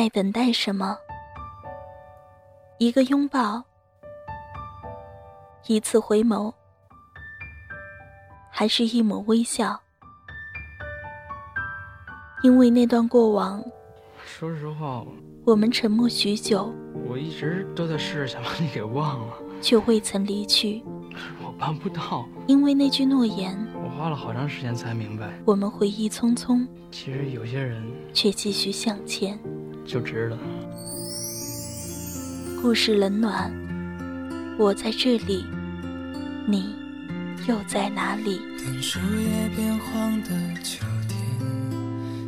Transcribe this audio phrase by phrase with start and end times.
[0.00, 0.96] 在等待什么？
[2.78, 3.62] 一个拥抱，
[5.66, 6.50] 一次回眸，
[8.50, 9.78] 还是一抹微笑？
[12.42, 13.62] 因为那段过往，
[14.24, 15.04] 说实话，
[15.44, 16.74] 我们沉默许久，
[17.06, 20.82] 我一直都在试着想把你给忘了，却未曾离去。
[21.44, 29.38] 我办不到，因为那句诺言，我花了好长时间才明白，我们回忆匆匆，其实有些人却继续向前。
[29.90, 30.38] 就值了。
[32.62, 33.52] 故事冷暖，
[34.56, 35.44] 我在这里，
[36.46, 36.76] 你
[37.48, 38.38] 又在哪里？
[38.58, 40.28] 等树叶变黄的
[40.62, 41.18] 秋天，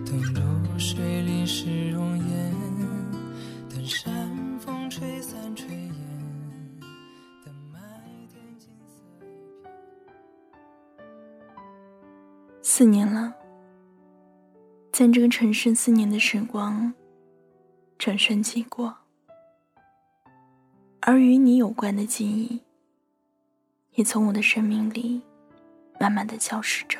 [0.04, 2.52] 等露水淋湿容颜，
[3.70, 5.94] 等山风吹散炊烟，
[7.44, 7.78] 等麦
[8.32, 9.28] 田金色一
[9.62, 9.72] 片。
[12.60, 13.32] 四年了，
[14.90, 16.92] 在这个城市，四年的时光
[18.04, 18.92] 转瞬即过。
[21.02, 22.60] 而与你有关的记忆，
[23.92, 25.22] 也从我的生命里
[26.00, 26.98] 慢慢的消失着。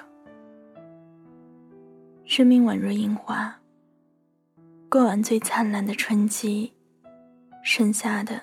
[2.24, 3.52] 生命宛若樱花，
[4.88, 6.72] 过完最灿烂的春季，
[7.64, 8.40] 剩下的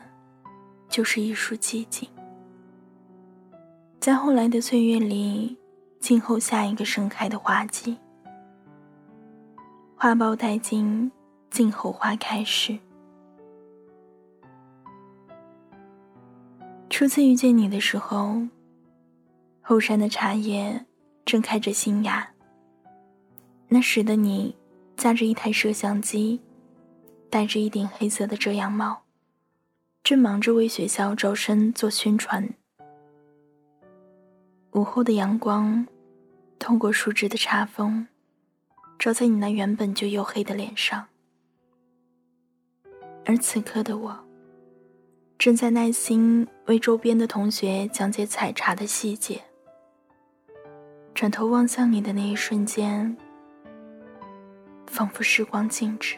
[0.90, 2.10] 就是一束寂静。
[4.02, 5.58] 在后来的岁月里，
[6.02, 7.98] 静候下一个盛开的花季。
[9.96, 11.10] 花苞待尽，
[11.50, 12.78] 静候花开时。
[16.90, 18.42] 初次遇见你的时候，
[19.62, 20.86] 后山的茶叶
[21.24, 22.32] 正开着新芽。
[23.68, 24.56] 那时的你，
[24.98, 26.42] 架着一台摄像机，
[27.30, 29.04] 戴着一顶黑色的遮阳帽，
[30.04, 32.50] 正忙着为学校招生做宣传。
[34.72, 35.86] 午后的阳光，
[36.58, 38.08] 通过树枝的插缝，
[38.98, 41.09] 照在你那原本就黝黑的脸上。
[43.30, 44.20] 而此刻的我。
[45.38, 49.40] 正在耐心为周边的同学讲解采茶的细节。
[51.14, 53.16] 转头望向你的那一瞬间，
[54.88, 56.18] 仿佛时光静止。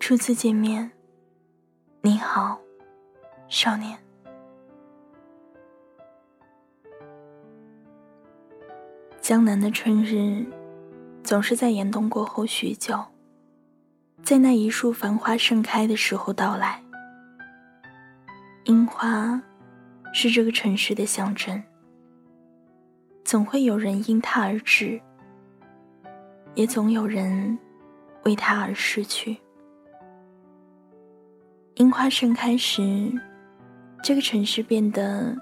[0.00, 0.90] 初次见面，
[2.00, 2.58] 你好，
[3.48, 3.98] 少年。
[9.20, 10.46] 江南的春日，
[11.22, 12.98] 总是在严冬过后许久。
[14.22, 16.82] 在那一束繁花盛开的时候到来。
[18.64, 19.40] 樱花，
[20.12, 21.62] 是这个城市的象征。
[23.24, 25.00] 总会有人因它而至，
[26.54, 27.58] 也总有人
[28.24, 29.36] 为它而逝去。
[31.74, 33.12] 樱花盛开时，
[34.02, 35.36] 这个城市变得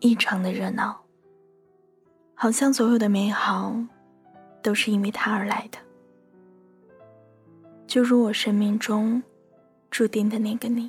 [0.00, 0.98] 异常的热闹，
[2.34, 3.74] 好像所有的美好，
[4.62, 5.78] 都是因为它而来的。
[7.90, 9.20] 就如我生命中
[9.90, 10.88] 注定的那个你，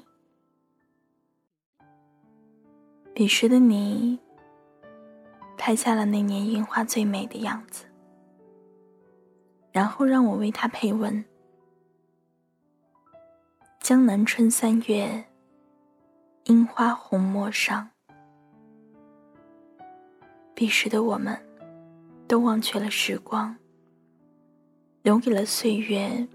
[3.16, 4.20] 彼时的你
[5.58, 7.86] 拍下了那年樱花最美的样子，
[9.72, 11.26] 然后让我为它配文：
[13.80, 15.26] 江南春三月，
[16.44, 17.90] 樱花红陌上。
[20.54, 21.36] 彼时的我们，
[22.28, 23.58] 都忘却了时光，
[25.02, 26.28] 留给了岁月。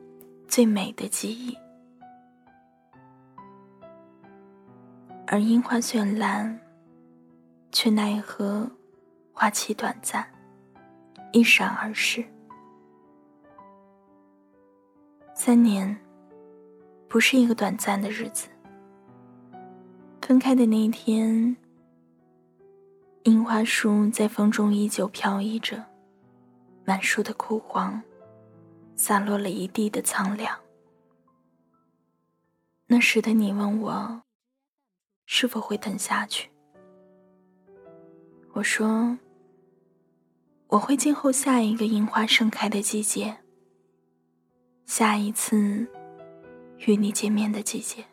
[0.49, 1.57] 最美的记忆，
[5.27, 6.59] 而樱花绚烂，
[7.73, 8.71] 却奈何
[9.33, 10.27] 花期短暂，
[11.33, 12.25] 一闪而逝。
[15.34, 15.97] 三年，
[17.09, 18.49] 不是一个短暂的日子。
[20.22, 21.57] 分开的那一天，
[23.25, 25.84] 樱花树在风中依旧飘逸着，
[26.84, 28.03] 满树的枯黄。
[28.97, 30.59] 洒落了一地的苍凉。
[32.87, 34.22] 那时的你问我，
[35.27, 36.51] 是否会等下去？
[38.53, 39.19] 我说，
[40.69, 43.37] 我会静候下一个樱花盛开的季节，
[44.87, 45.87] 下一次
[46.87, 48.04] 与你见面的季节。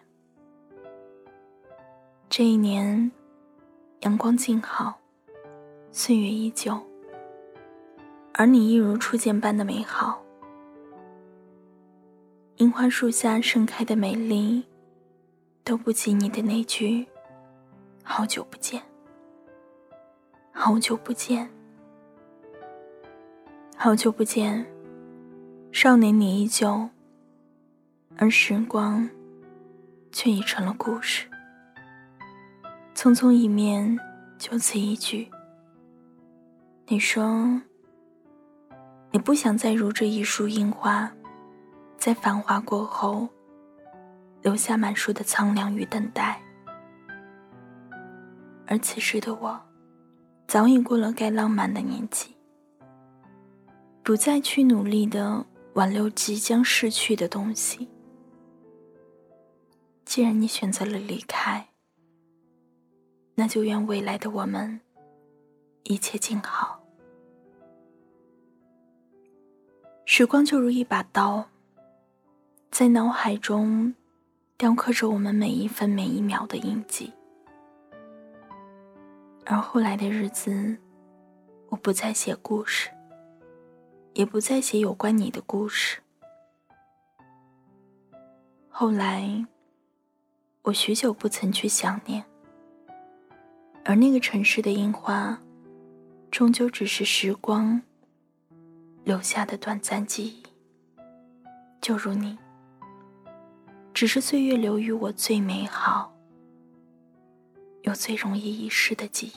[2.29, 3.11] 这一年，
[4.01, 4.99] 阳光静好，
[5.91, 6.77] 岁月依旧。
[8.33, 10.19] 而你一如初见般的美好。
[12.63, 14.63] 樱花树下盛开的美丽，
[15.65, 17.05] 都不及你的那句
[18.01, 18.81] “好久不见，
[20.53, 21.49] 好久不见，
[23.75, 24.65] 好久不见”。
[25.73, 26.87] 少年你依旧，
[28.15, 29.09] 而时光
[30.13, 31.27] 却已成了故事。
[32.95, 33.99] 匆匆一面，
[34.37, 35.29] 就此一句。
[36.87, 37.61] 你说，
[39.11, 41.11] 你不想再如这一束樱花。
[42.03, 43.29] 在繁华过后，
[44.41, 46.37] 留下满树的苍凉与等待。
[48.67, 49.57] 而此时的我，
[50.45, 52.35] 早已过了该浪漫的年纪，
[54.03, 55.45] 不再去努力的
[55.75, 57.87] 挽留即将逝去的东西。
[60.03, 61.69] 既然你选择了离开，
[63.35, 64.81] 那就愿未来的我们
[65.83, 66.83] 一切静好。
[70.03, 71.47] 时光就如一把刀。
[72.73, 73.93] 在脑海中
[74.57, 77.13] 雕刻着我们每一分每一秒的印记，
[79.45, 80.75] 而后来的日子，
[81.69, 82.89] 我不再写故事，
[84.15, 85.99] 也不再写有关你的故事。
[88.69, 89.45] 后来，
[90.63, 92.25] 我许久不曾去想念，
[93.85, 95.39] 而那个城市的樱花，
[96.31, 97.79] 终究只是时光
[99.03, 100.43] 留下的短暂记忆，
[101.79, 102.35] 就如你。
[103.93, 106.11] 只是岁月留予我最美好，
[107.83, 109.33] 又最容易遗失的记忆。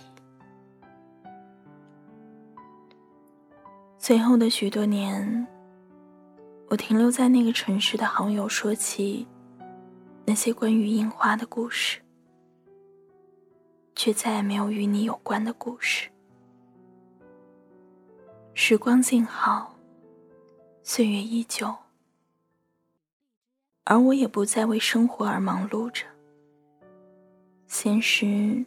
[3.98, 5.46] 随后的许多年，
[6.68, 9.26] 我停留在那个城市的好友说起
[10.24, 12.00] 那些关于樱花的故事，
[13.94, 16.08] 却再也没有与你有关的故事。
[18.54, 19.74] 时光静好，
[20.82, 21.85] 岁月依旧。
[23.88, 26.04] 而我也不再为生活而忙碌着，
[27.68, 28.66] 闲时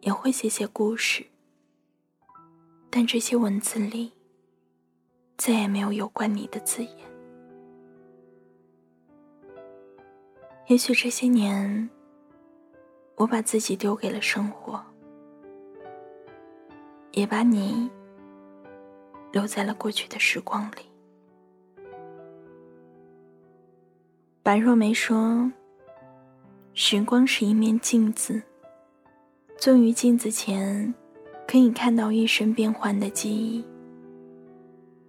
[0.00, 1.26] 也会写写故事，
[2.88, 4.12] 但这些文字里
[5.36, 6.94] 再也没有有关你的字眼。
[10.68, 11.90] 也许这些年，
[13.16, 14.80] 我把自己丢给了生活，
[17.10, 17.90] 也把你
[19.32, 20.82] 留在了过去的时光里。
[24.48, 25.52] 白若梅说
[26.72, 28.42] ：“时光是一面镜子，
[29.58, 30.94] 坐于镜子前，
[31.46, 33.62] 可以看到一生变幻的记忆，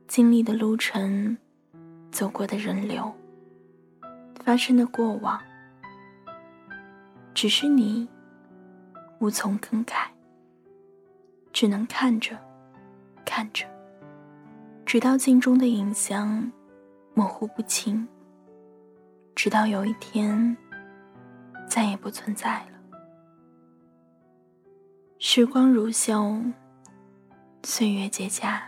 [0.09, 1.38] 经历的路程，
[2.12, 3.09] 走过的人流，
[4.44, 5.39] 发生的过往。
[7.33, 8.09] 只是你
[9.19, 10.12] 无从更改，
[11.53, 12.38] 只能看着，
[13.25, 13.65] 看着，
[14.85, 16.51] 直到镜中的影像
[17.13, 18.06] 模糊不清。”
[19.41, 20.57] 直到有一天，
[21.65, 22.71] 再也不存在了。
[25.18, 26.41] 时光如秀，
[27.63, 28.62] 岁月结痂。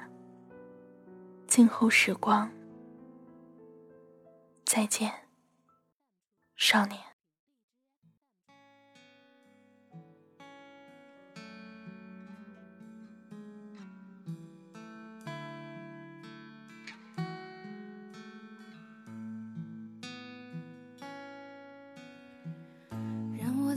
[1.45, 2.49] 静候时光，
[4.63, 5.11] 再见，
[6.55, 7.10] 少年。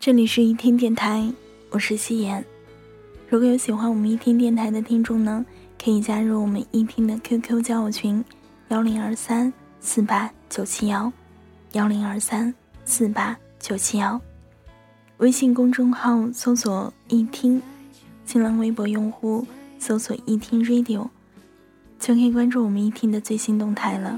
[0.00, 1.28] 这里是一听电台，
[1.70, 2.42] 我是夕颜。
[3.28, 5.44] 如果有喜欢我们一听电台的听众呢，
[5.76, 8.24] 可以加入我们一听的 QQ 交友群：
[8.68, 11.12] 幺零二三四八九七幺，
[11.72, 14.20] 幺零二三四八九七幺。
[15.16, 17.60] 微信公众号搜索“一听”，
[18.24, 19.44] 新浪微博用户
[19.80, 21.08] 搜索“一听 Radio”，
[21.98, 24.16] 就可以关注我们一听的最新动态了。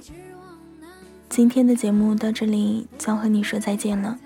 [1.30, 4.18] 今天的节目到这里就要和你说再见了。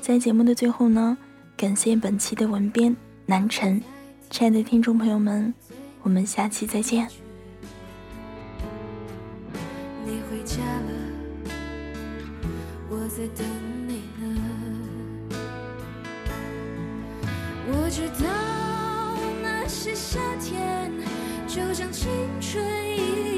[0.00, 1.18] 在节目的最后呢，
[1.56, 3.82] 感谢本期的文编南辰，
[4.30, 5.52] 亲爱的听众朋友们，
[6.02, 7.06] 我们下期再见。
[10.04, 10.92] 你回家了，
[12.88, 13.46] 我在等
[13.86, 14.40] 你呢。
[17.70, 18.26] 我知道
[19.42, 20.90] 那些夏天，
[21.46, 22.08] 就像青
[22.40, 23.37] 春一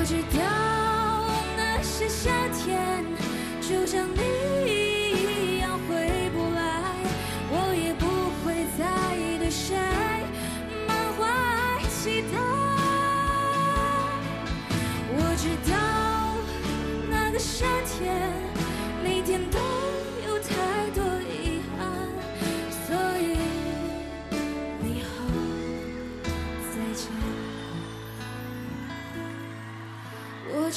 [0.00, 0.40] 我知道
[1.58, 3.04] 那些夏天
[3.60, 4.39] 就像你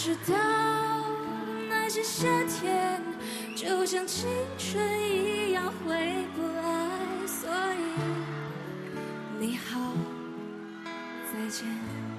[0.04, 0.36] 知道
[1.70, 3.02] 那些夏天
[3.56, 7.80] 就像青春一样回不来，所以
[9.40, 9.80] 你好，
[11.32, 12.13] 再见。